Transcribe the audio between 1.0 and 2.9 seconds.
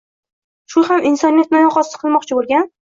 insoniyatni oyoqosti qilmoqchi bo‘lgan